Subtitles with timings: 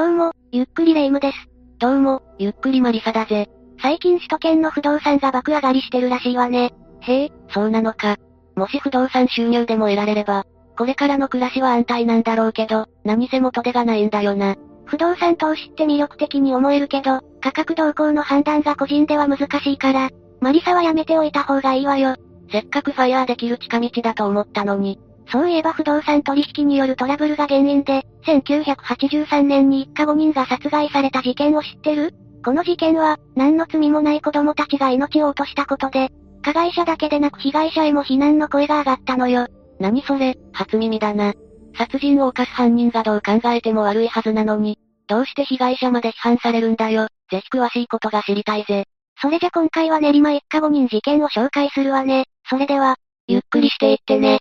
[0.00, 1.36] どうも、ゆっくりレ夢ムです。
[1.78, 3.50] どうも、ゆっくりマリサだぜ。
[3.82, 6.72] 最近首都圏の不動産が爆上がりしてるらしいわね。
[7.00, 8.16] へえ、そうなのか。
[8.56, 10.46] もし不動産収入でも得られれば、
[10.78, 14.56] これからの暮らしは安泰なんだろうけど、何せ元手がないんだよな。
[14.86, 20.08] 不動産投資って魅力的に思えるけど、価格動向の判断が個人では難しいから、
[20.40, 22.16] マリサはやめておいた方がいいわよ。
[22.50, 24.98] せっかくファイヤーできる近道だと思ったのに。
[25.30, 32.12] そういえば不動産取引によるトラブルが原因で、1983年に一家5人が殺害された事件を知ってる？
[32.44, 36.08] この事件は、何の罪もない子供たちが命を落としたことで、
[36.42, 39.46] 加害者だけでなく被害者へも非難の声が上がったのよ。
[39.78, 41.34] 何それ、初耳だな。
[41.76, 47.08] 殺人を犯す犯人がどう考えても悪いはずなのに、どうして被害者まで批判されるんだよ。
[47.30, 48.84] ぜひ詳しいことが知りたいぜ。
[49.20, 52.24] それじゃ今回は練馬一家5人事件を紹介するわね。
[52.48, 52.96] それでは、
[53.28, 54.40] ゆっくりしていってね。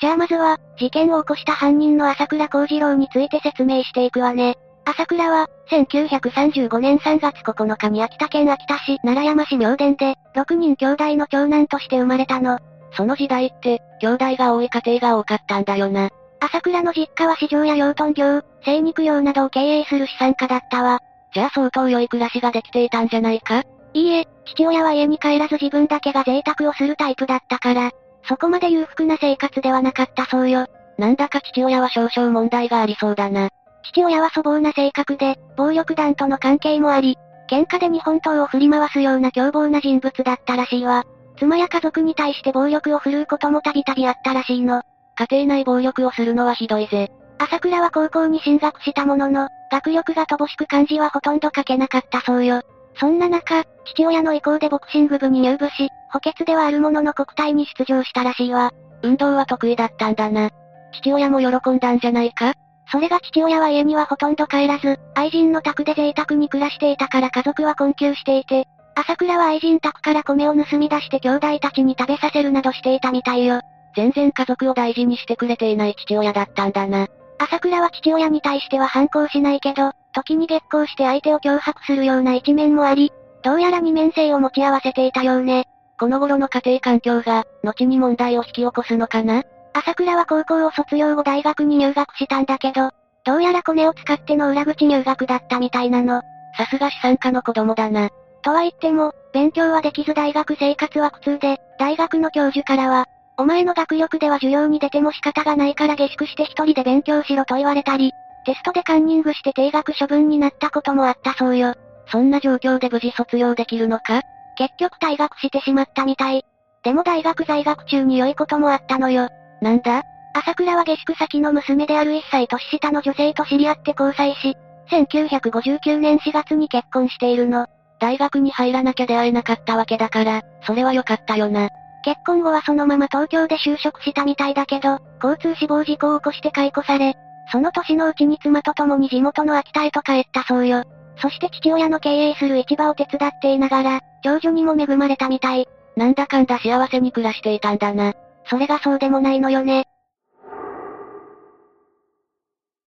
[0.00, 4.56] じゃあまずは、事件を起こした犯人の朝倉幸次郎について説明していくわね。
[4.86, 12.58] 朝倉は、1935年3月9日に秋田県秋田市奈良山市明殿で、6人兄弟の長男として生まれたの。
[12.96, 16.08] その時代って、兄弟が多い家庭が多かったんだよな。
[16.40, 21.00] 朝倉の実家は市場や養豚業、精肉業などを経営する資産家だったわ。
[21.34, 23.64] じゃあ相当良い暮らしができていたんじゃないか？
[23.92, 27.90] いいえ、父親は家に帰らず自分だけが贅沢をするタイプだったから、
[28.24, 30.66] そこまで裕福な生活ではなかったそうよ。
[30.98, 33.48] なんだか父親は少々問題がありそうだな。
[33.82, 37.16] 父親は粗暴な性格で、暴力団との関係もあり、
[37.50, 41.04] 喧嘩で日本刀を振り回すような凶暴な人物だったらしいわ。
[41.38, 44.82] 妻や家族に対して暴力を振るうこともたびたびあったらしいの。
[45.16, 47.10] 家庭内暴力をするのはひどいぜ。
[47.38, 52.60] 朝倉は高校に進学したものの、学力が乏しく漢字はほとんど書けなかったそうよ。
[52.96, 58.72] そんな中、父親の意向でボクシング部に入部し、補欠ではあるものの国体に出場したらしいわ。
[59.02, 60.50] 運動は得意だったんだな。
[60.92, 62.54] 父親も喜んだんじゃないか？
[62.92, 68.66] それが父親は家にはほとんど帰らず、愛人の宅で贅沢に暮らしていたから家族は困窮していて、
[68.96, 73.60] 朝倉は愛人宅から米を盗み出して兄弟たちに食べさせるなどしていたみたいよ。
[73.94, 77.06] 全然家族を大事にしてくれていない父親だったんだな。
[77.38, 85.66] 朝倉は父親に対しては反抗しないけど、時に激高して相手を脅迫するような一面もあり、どうやら二面性を持ち合わせていたようね。
[86.00, 89.42] この頃の家庭環境が、後に問題を引き起こすのかな？
[89.74, 92.90] 朝倉は高校を卒業後大学に入学したんだけど、
[93.26, 96.22] どうやらコネを使っての裏口入学だったみたいなの。
[96.56, 98.08] さすが資産家の子供だな。
[98.40, 103.04] とは言っても、勉強はできず大学生活は苦痛で、大学の教授からは、
[103.36, 108.12] お前の学力では授業に出ても仕方がないから下宿して一人で勉強しろと言われたり、
[108.46, 111.74] テストでカンニングして定額処分になったこともあったそうよ。
[112.06, 114.22] そんな状況で無事卒業できるのか？
[114.60, 116.44] 結局退学してしまったみたい。
[116.82, 119.30] でも大学在学中に良いこともあったのよ。
[119.62, 120.02] なんだ？
[120.34, 124.54] 朝倉は下宿先の娘である1歳年下の女性と知り合って交際し、
[124.90, 127.68] 1959年4月に結婚しているの。
[128.00, 131.70] 大学に入らなきゃ出会えなかったわけだから、それは良かったよな。
[132.04, 137.14] 結婚後はそのまま東京で就職したみたいだけど、交通死亡事故を起こして解雇され、
[137.50, 140.84] その年のうちに妻と共に地元の秋田へと帰ったそうよ。
[141.20, 145.68] そして父親の経営する市場を手伝っていながら、長女にも恵まれたみたい。
[145.96, 148.14] なんだかんだ幸せに暮らしていたんだな。
[148.46, 149.84] それがそうでもないのよね。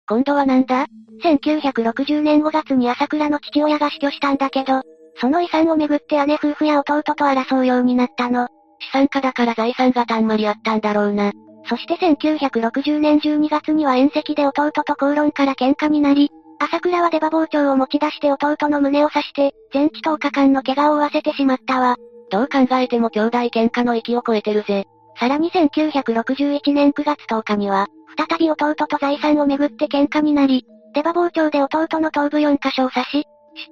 [0.06, 0.86] 今度はなんだ
[1.22, 4.82] ?1960 年5月に朝倉の父親が死去したんだけど、
[5.16, 8.48] その遺産をめぐって姉夫婦や弟と争うようになったの。
[8.80, 11.32] 資産家だから財産がたんまりあったんだろうな。
[11.66, 21.96] そして1960年12月には縁石で弟と口論から喧嘩になり、朝倉は出刃包丁を持ち出して弟の胸を刺して、全治10日間の怪我を負わせてしまったわ。
[22.30, 24.84] どう考えても兄弟喧嘩の域を超えてるぜ。
[25.18, 33.24] さらに1961年9月10日には、再び弟と財産をめぐって喧嘩になり、出刃包丁で弟の頭部4箇所を刺し、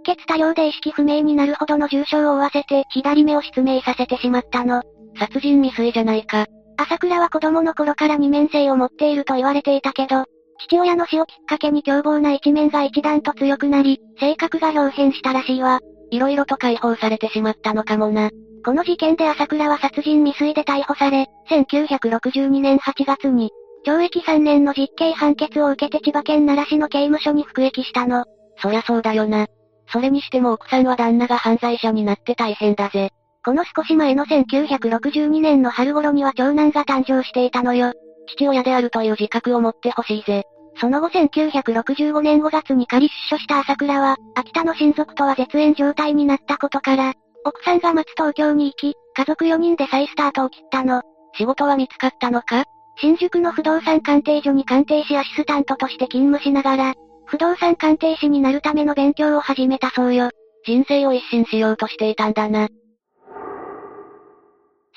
[0.05, 4.83] 出血多量で意識不明になるほどの重傷を負わせて左目を失明させてしまったの。
[5.19, 6.47] 殺人未遂じゃないか。
[6.77, 10.25] 朝倉は子供の頃から二面性を持っていると言われていたけど、
[10.69, 15.81] 父親の死をきっかけに凶暴な一面が一段と強くなり、性格が表変したらしいわ。
[16.11, 18.31] 色々と解放されてしまったのかもな。
[18.65, 23.51] この事件で朝倉は殺人未遂で逮捕され、1962年8月に、
[23.85, 28.25] 懲役3年の実刑判決を受けて千葉県奈良市の刑務所に服役したの。
[28.59, 29.47] そりゃそうだよな。
[29.89, 33.11] それにしても奥さんは旦那が犯罪者になって大変だぜ。
[33.45, 37.93] この少し前の1962年の春頃には長男が誕生していたのよ。
[38.29, 40.45] 父親であるという自覚を持ってほしいぜ。
[40.77, 47.15] その後1965年5月に仮出所した朝倉は、秋田の親族とは絶縁状態になったことから、
[47.45, 51.03] 奥さんが待つ東京に行き、家族4人で再スタートを切ったの。
[51.35, 52.65] 仕事は見つかったのか？
[52.99, 56.95] 新宿の不動産鑑定所に鑑定士アシスタントとして勤務しながら、
[57.27, 60.31] 不動産鑑定士になるための勉強を始めたそうよ。
[60.65, 62.69] 人生を一新しようとしていたんだな。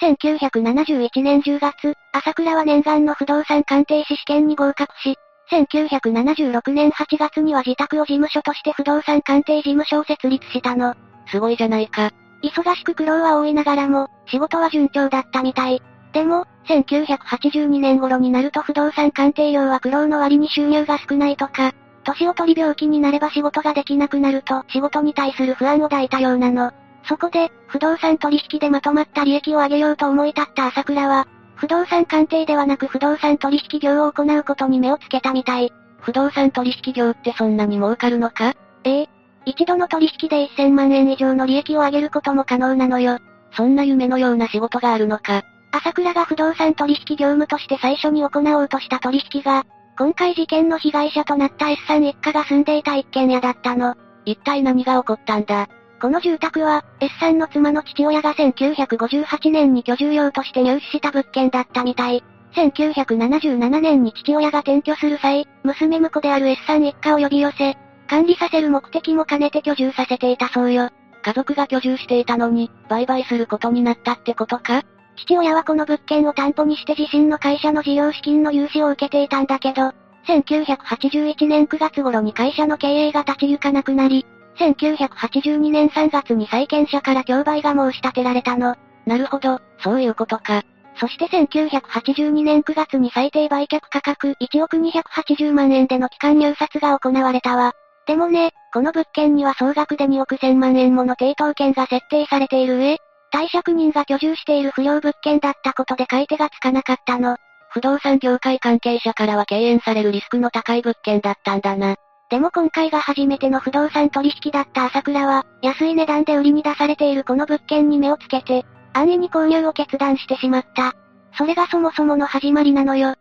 [0.01, 5.15] 1971年10月、朝倉は念願の不動産鑑定士試験に合格し、
[5.51, 10.95] 1976年8月には自宅を事務所として不動産鑑定事務所を設立したの。
[11.27, 12.11] すごいじゃないか。
[12.43, 15.81] 忙しく苦労は多いながらも、仕事は順調だったみたい。
[16.13, 26.71] でも、1982年頃になると不動産鑑定料は苦労の割に収入が少ないとか、年を取り病気になれば仕事ができなくなると仕事に対する不安を抱いたようなの。
[27.07, 35.73] そこで、不動産取引でまとまった利益を上げようと思い立った朝倉は、不動産鑑定ではなく不動産取引業を行うことに目をつけたみたい。
[36.01, 38.53] 不動産取引業ってそんなに儲かるのか？
[38.83, 39.09] ええ。
[39.45, 43.19] 一度の取引で1000万円以上の利益を上げることも可能なのよ。
[43.55, 45.43] そんな夢のような仕事があるのか？
[45.71, 49.65] 朝倉が不動産取引業務として最初に行おうとした取引が、
[49.97, 53.95] 今回事件の被害者となった S さん一家が住んでいた一軒家だったの。
[54.25, 55.67] 一体何が起こったんだ？
[56.05, 62.23] この住宅は、S さんの妻の父親が1958年に居住用として入手した物件だったみたい。
[62.53, 67.75] 1977年に父親が転居する際、娘婿である S さん一家を呼び寄せ、
[68.07, 70.91] 管理させる目的も兼ねて居住させていたそうよ。
[71.23, 74.83] 家族が居住していたのに、売買することになったってことか？
[75.15, 79.91] 父親はこの物件を担保にして自身の会社の事業資金の融資を受けていたんだけど、
[80.27, 84.23] 1981年9月頃に会社の経営が立ち行かなくなり、
[84.57, 88.75] 1982年3月に債権者から競売が申し立てられたの。
[89.05, 90.63] なるほど、そういうことか。
[90.97, 97.73] そして1982年9月に最低売却価格1億280万円での期間入札が行われたわ。
[98.07, 102.97] でもね、この物件には総額で2億1000万円もの抵当権が設定されている上、
[103.31, 107.35] 貸借人が居住している不良物件だったことで買い手がつかなかったの。
[107.71, 111.97] 不動産業界関係者からは敬遠されるリスクの高い物件だったんだな。
[112.29, 120.93] でも今回が初めての不動産取引だった朝倉は、安い値段で売りに出されているこの物件に目をつけて、安易に購入を決断してしまった。
[121.37, 123.13] それがそもそもの始まりなのよ。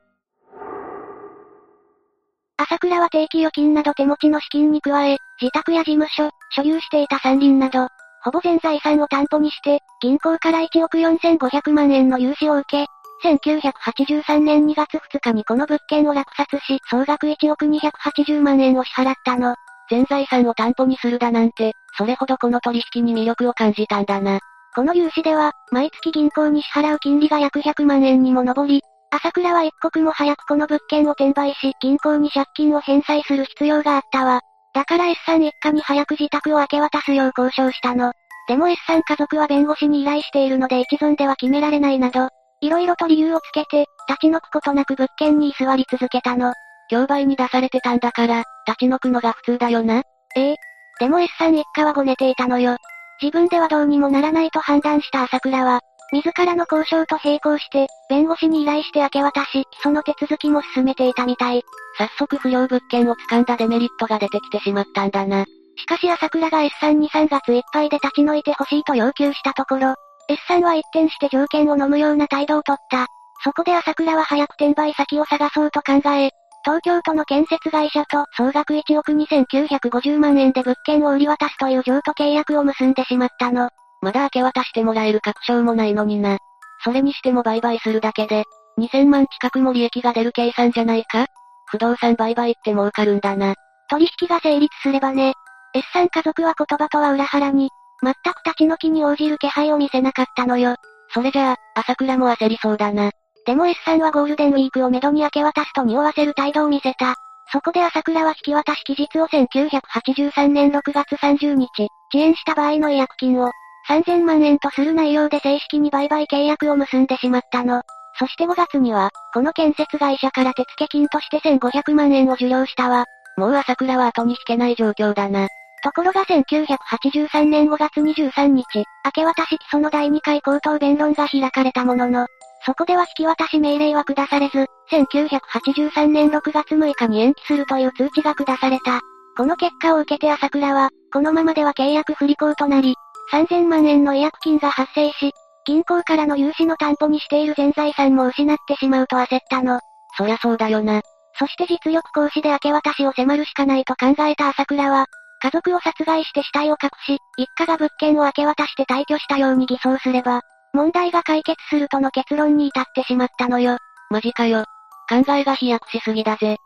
[2.57, 7.89] 朝倉は定期預金など手持ちの資金に加え、自宅や事務所、所有していた山林など、
[8.23, 12.87] ほぼ全財産を担保にして、銀行から1億4500万円の融資を受け、
[13.23, 19.55] 1983年2月2日にこの物件を落札し、総額1億280万円を支払ったの。
[19.91, 24.41] 全財産を担保にするだなんて、それほどこの取引に魅力を感じたんだな。
[24.75, 34.41] この融資では、毎月銀行に支払う金利が約100万円にも上り、朝倉は一刻も早くこの物件を転売し、銀行に借金を返済する必要があったわ。
[34.75, 38.13] だから S さん一家に早く自宅を明け渡すよう交渉したの。
[38.49, 42.29] でも S さん家族は弁護士に依頼しているので一存では決められないなど、
[42.65, 46.55] いろいろと理由をつけて、立ち退くことなく物件に居座り続けたの。
[46.89, 50.03] 競売に出されてたんだから、立ち退くのが普通だよな。
[50.35, 50.57] ええ。
[50.99, 52.79] でも S さん一家はごねていたのよ。
[53.21, 55.81] 自分ではどうにもならないと判断した朝倉は、
[56.13, 61.63] 自らの交渉と並行して、弁護士に依頼して明け渡し、その手続きも進めていたみたい。
[61.99, 65.45] 早速不良物件を掴んだデメリットが出てきてしまったんだな。
[65.77, 69.95] しかし朝倉が S さんに3月いっぱいで立ち退いてほしいと要求したところ、
[70.29, 73.07] S さんは一転して条件を飲むような態度をとった。
[73.43, 76.31] そこで朝倉は早く転売先を探そうと考え、
[76.65, 83.69] 東京都の建設会社と総額1億2950万円で物件を売り渡すという譲渡契約を結んでしまったの。
[84.01, 86.39] まだ明け渡してもらえる確証もないのにな。
[86.83, 88.45] それにしても売買するだけで、
[88.79, 91.27] 2000万近くも利益が出る計算じゃないか？
[91.67, 93.55] 不動産売買って儲かるんだな。
[93.91, 95.35] 取引が成立すればね。
[95.75, 97.69] S さん家族は言葉とは裏腹に、
[98.03, 100.77] 全く立ち退きに応じる気配を見せなかったのよ。
[101.13, 103.11] それじゃあ、朝倉も焦りそうだな。
[103.47, 107.15] でも S さんはゴールデンウィークをめどに明け渡すと匂わせる態度を見せた。
[107.53, 111.69] そこで朝倉は引き渡し期日を1983年6月30日、
[112.13, 113.51] 遅延した場合の違約金を
[113.89, 117.83] 3000万円とする内容で正式に売買契約を結んでしまったの。
[118.19, 123.05] そして5月には、この建設会社から手付金として1500万円を受領したわ。
[123.37, 125.49] もう朝倉は後に引けない状況だな。
[125.85, 128.65] ところが1983年5月23日、
[129.05, 132.27] 明け渡し起訴の第2回口頭弁論が開かれたものの、
[132.65, 139.01] そこでは引き渡し命令は下されず、1983年6月6日に延期するという通知が下された。
[139.37, 142.95] この結果を受けて朝倉は、このままでは契約不履行となり、
[143.31, 145.33] 3000万円の違約金が発生し、
[145.67, 149.81] 銀行からの融資の担保にしている全財産も失ってしまうと焦ったの。
[150.17, 151.03] そりゃそうだよな。
[151.39, 155.05] そして実力行使で明け渡しを迫るしかないと考えた朝倉は、
[155.45, 160.41] 家族を殺害して死体を隠し、一家が物件を明け渡して退去したように偽装すれば、
[160.73, 163.77] 問題が解決するとの結論に至ってしまったのよ。
[164.09, 164.65] マジかよ。
[165.07, 166.57] 考えが飛躍しすぎだぜ。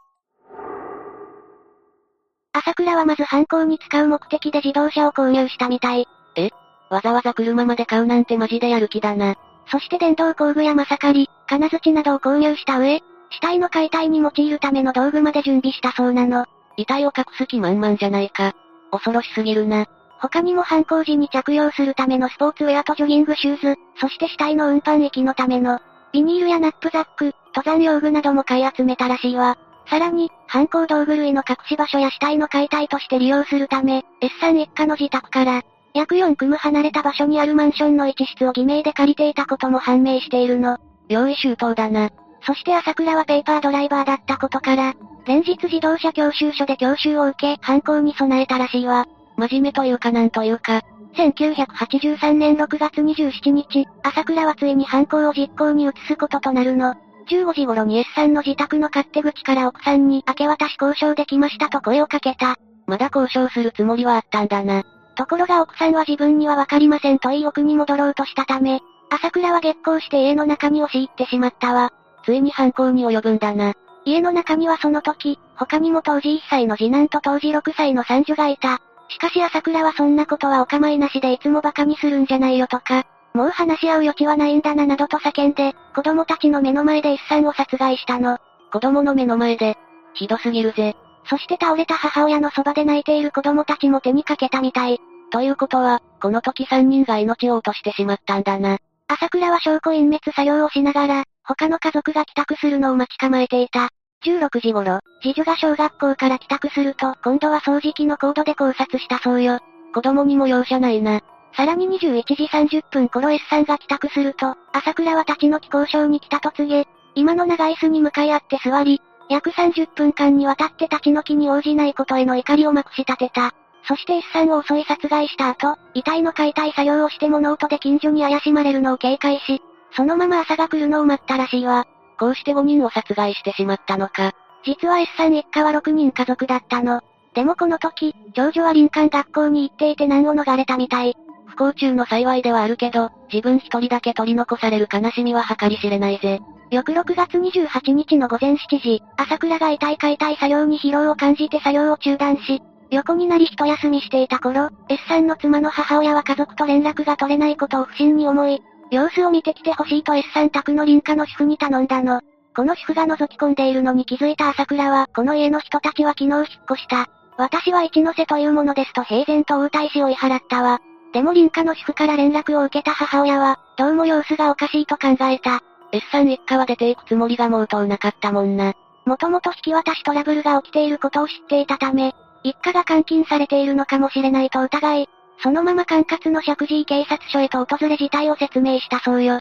[2.53, 6.07] 朝倉はまず犯行に使う目的で自動車を購入したみたい。
[6.37, 6.51] え？
[6.89, 9.35] わざわざ車まで買うなんてマジでやる気だな。
[9.73, 16.47] そして電動工具やまさかり、金槌などを購入した上、死体の解体に用いるための道具まで準備したそうなの。
[16.77, 18.55] 遺体を隠す気満々じゃないか。
[18.91, 19.87] 恐ろしすぎるな。
[20.21, 25.81] 他にも犯行時に着用するためのスポーツウェアとジョギングシューズ、そして死体の運搬駅のための、
[26.13, 29.57] ビニールやナップザック、登山用具なども買い集めたらしいわ。
[29.87, 35.63] さらに、犯行道具類の隠し場所や死体の解体として利用するため、S さん一家の自宅から、
[35.95, 40.79] 約4組離れた場所にあるマンションの一室を偽名で借りていたことも判明しているの。
[41.09, 42.11] 用意周到だな。
[42.43, 44.95] そして朝倉はペーパードライバーだったことから、
[45.29, 49.07] 連日自動車教習所で教習を受け、犯行に備えたらしいわ。
[49.37, 50.81] 真面目というかなんというか、
[51.17, 56.95] 1983年6月27日、朝倉はついに犯行を実行に移すこととなるの。
[57.31, 62.57] 15時頃に S さんの自宅の勝手口から奥さんに明け渡し交渉できましたと声をかけた。
[62.87, 64.83] まだ交渉するつもりはあったんだな。
[65.15, 68.81] ところが奥さんは自分にはわかりませんと言い奥に戻ろうとしたため、
[69.11, 71.93] 朝倉は激高して家の中に押し入ってしまったわ。
[72.25, 73.75] ついに犯行に及ぶんだな。
[74.09, 78.81] 家の中にはその時、他にも当時1歳の次男と当時6歳の三女がいた。
[79.09, 88.39] しかし朝倉はそんなことはお構いなしでいつも馬鹿にするんじゃないよとか、もう話し合う余地はないんだななどと叫んで、子供たちの目の前で一さんを殺害したの。
[88.73, 89.77] 子供の目の前で、
[90.15, 90.97] ひどすぎるぜ。
[91.29, 94.99] そして倒れた母親のそばで泣いている子供たちも手にかけたみたい。
[95.31, 98.79] ということは、この時3人が命を落としてしまったんだな。
[99.09, 103.89] 朝倉は証拠隠滅作業をしながら、他の家族が帰宅するのを待ち構えていた。
[104.25, 109.61] 16時頃、次女が小学校から帰宅すると、今度は掃除機のコードで考察したそうよ。
[109.95, 111.21] 子供にも容赦ないな。
[111.57, 123.53] さらに21時30分頃 S さんが帰宅すると、朝倉は立ち退き交渉に来たと告げ、今の長椅子に向かい合って座り、約30分間にわたって立ち退きに応じないことへの怒りをまくし立てた。
[123.87, 131.87] そして S さんを襲い殺害した後、遺体の解体作業をして物音で近所に怪しまれるのを警戒し、そのまま朝が来るのを待ったらしいわ。
[132.19, 134.33] こうして5人を殺害してしまったのか。
[134.65, 137.01] 実は S さん一家は6人家族だったの。
[137.35, 141.17] でもこの時、長女は林間学校に行っていて難を逃れたみたい。
[141.47, 146.41] 不幸中の幸いではあるけど、自分一人だけ取り残される悲しみは計り知れないぜ。
[146.71, 162.21] 翌6月28日の午前7時、朝倉が遺体解体作業に疲労を感じて作業を中断し、横になり一休みしていた頃、S さんの妻の母親は家族と連絡が取れないことを不審に思い、様子を見てきてほしいと S さん宅の林家の主婦に頼んだの。
[162.57, 167.07] この主婦が覗き込んでいるのに気づいた朝倉は、この家の人たちは昨日引っ越した。
[167.37, 170.81] 私は一ノ瀬というものですと平然と応対し追い払ったわ。
[171.13, 175.61] でも林家の主婦から連絡を受けた母親は、どうも様子がおかしいと考えた。
[175.93, 178.75] S さん一家は出ていくつもりがもうとうなかったもんな。
[179.07, 185.09] もともと引き渡しトラブルが起きていることを知っていたため、一家が監禁されているのかもしれないと疑い、
[185.43, 189.41] そのまま管轄の石神井警察署へと訪れ事態を説明したそうよ。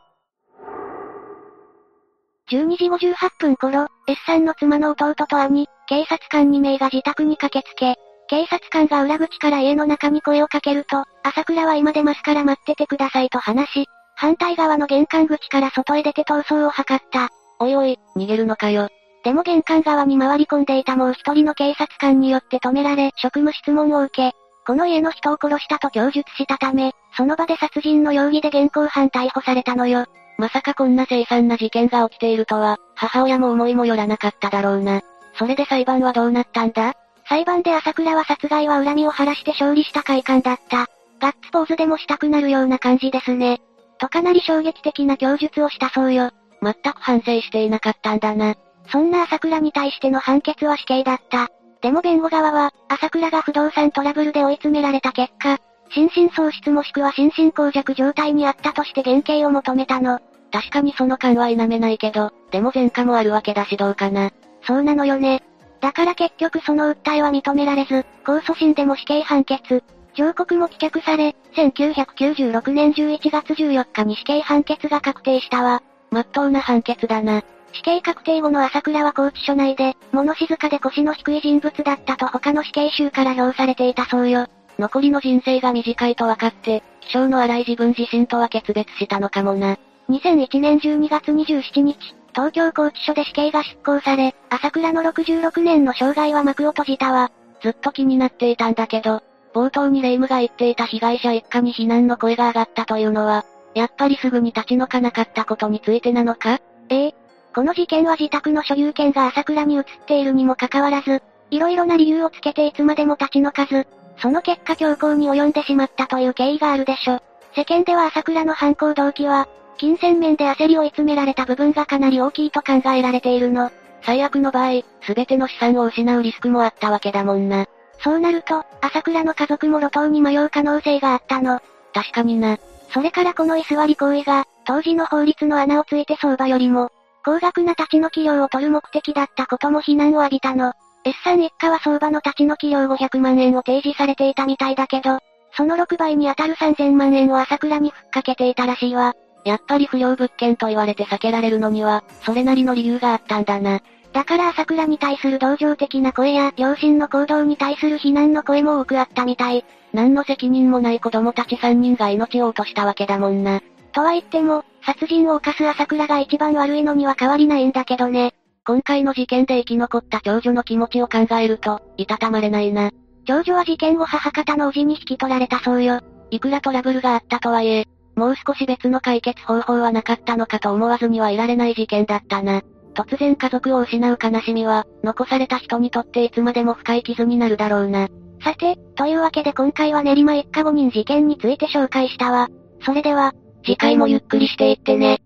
[2.50, 7.96] 12時58分頃、S さんの妻の弟と兄、警察官2名が自宅に駆けつけ、
[8.30, 13.86] 警察官が裏口から家の中に声をかけると、朝倉は今出ますから待っててくださいと話し、
[14.16, 17.30] 反対側の玄関口から外へ出て逃走を図った。
[17.60, 18.90] おいおい、逃げるのかよ。
[19.24, 24.36] でも玄関側に回り込んでいたもう一人の警察官によって止められ、職務質問を受け、
[24.68, 30.08] この家の人を殺したと供述したため、その場で殺人の容疑で現行犯逮捕されたのよ。
[30.38, 35.04] まさかこんな凄惨な事件が起きているとは、母親も思いもよらなかっただろうな。
[35.40, 36.96] それで裁判はどうなったんだ？
[37.30, 40.88] 裁判で朝倉は殺害は恨みを晴らして勝利した快感だった。
[41.22, 43.62] ガッツポーズでもしたくなるような感じですね。
[44.00, 46.32] とかなり衝撃的な供述をしたそうよ。
[46.62, 48.56] 全く反省していなかったんだな。
[48.92, 51.48] そんな朝倉に対しての判決は死刑だった。
[51.82, 60.20] でも弁護側は、朝倉が不動産トラブルで追い詰められた結果、心神喪失もしくは心神耗弱状態にあったとして減刑を求めたの。
[60.52, 64.32] 確かにその感は否めないけど、でも前科もあるわけだしどうかな。
[64.64, 65.44] そうなのよね。
[65.82, 69.84] だから結局その訴えは認められず、控訴審でも死刑判決。
[70.16, 75.84] 上告も棄却され、1996年11月14日に死刑判決が確定したわ。
[76.10, 77.44] まっとうな判決だな。
[77.78, 84.48] 死刑確定後の朝倉は拘置所内で、物静かで腰の低い人物だったと他の死刑囚から評されていたそうよ。
[84.80, 89.78] 残りの人生が短いと分かって、気性の荒い自分自身とは決別したのかもな。
[90.10, 91.98] 2001年12月27日、
[92.34, 97.32] 東京拘置所で死刑が執行され、朝倉の66年の生涯は幕を閉じたわ。
[97.62, 99.22] ずっと気になっていたんだけど、
[99.54, 106.60] 冒頭にレイムが言っていた被害者一家に非難の声が上がったというのは、やっぱりすぐに立ち退かなかったことについてなのか？
[106.90, 107.16] ええ。
[107.54, 113.88] この事件は自宅の所有権が朝倉に移っているにもかかわらず、いろいろな理由をつけていつまでも立ち退かず、
[114.18, 117.20] その結果強行に及んでしまったという経緯があるでしょ。
[117.56, 123.72] 世間では朝倉の犯行動機は、金銭面で焦りを追い詰められた部分がかなり大きいと考えられているの。
[124.04, 127.66] 最悪の場合、すべての資産を失うリスクもあったわけだもんな。
[128.04, 131.60] そうなると、朝倉の家族も路頭に迷う可能性があったの。
[131.94, 132.58] 確かにな。
[132.94, 136.92] それからこの居座り行為が、当時の法律の穴をついて相場よりも、
[137.28, 140.72] 高額な立ち退き料を取る目的だったことも非難を浴びたの。
[141.04, 145.20] S さん一家は相場の立ち退き料500万円を提示されていたみたいだけど、
[145.52, 149.14] その6倍に当たる3000万円を朝倉にふっかけていたらしいわ。
[149.44, 153.82] やっぱり不良物件と言われて避けられるのには、それなりの理由があったんだな。
[154.14, 159.66] だから朝倉に対する同情的な声や、両親の行動に対する非難の声も多くあったみたい。
[159.92, 163.60] 何の責任もない子供たち3人が命を落としたわけだもんな。
[163.92, 168.34] とは言っても、殺人を犯す朝倉が一番悪いのには変わりないんだけどね。
[168.66, 172.92] 今回の事件で生き残った長女の気持ちを考えると、いたたまれないな。
[173.26, 176.00] 長女は事件後母方の叔父に引き取られたそうよ。
[176.32, 182.62] いくらトラブルがあったとはいえ、もう少し別の解決方法はなかったのかと思わずにはいられない事件だったな。
[182.94, 188.08] 突然家族を失う悲しみは、残された人にとっていつまでも深い傷になるだろうな。
[188.42, 192.48] さて、というわけで今回は練馬一家5人事件について紹介したわ。
[192.86, 193.34] それでは、
[193.68, 195.20] 次回もゆっくりしていってね。